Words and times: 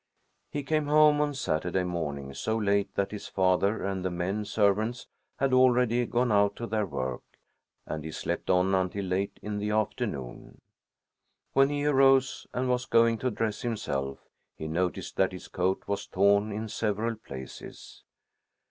He 0.49 0.63
came 0.63 0.87
home 0.87 1.21
on 1.21 1.35
Saturday 1.35 1.83
morning 1.83 2.33
so 2.33 2.57
late 2.57 2.95
that 2.95 3.11
his 3.11 3.27
father 3.27 3.83
and 3.85 4.03
the 4.03 4.09
men 4.09 4.45
servants 4.45 5.05
had 5.37 5.53
already 5.53 6.07
gone 6.07 6.31
out 6.31 6.55
to 6.55 6.65
their 6.65 6.87
work, 6.87 7.21
and 7.85 8.03
he 8.03 8.09
slept 8.09 8.49
on 8.49 8.73
until 8.73 9.05
late 9.05 9.37
in 9.43 9.59
the 9.59 9.69
afternoon. 9.69 10.59
When 11.53 11.69
he 11.69 11.85
arose 11.85 12.47
and 12.51 12.67
was 12.67 12.87
going 12.87 13.19
to 13.19 13.29
dress 13.29 13.61
himself, 13.61 14.17
he 14.55 14.67
noticed 14.67 15.17
that 15.17 15.33
his 15.33 15.47
coat 15.47 15.83
was 15.85 16.07
torn 16.07 16.51
in 16.51 16.67
several 16.67 17.15
places. 17.15 18.03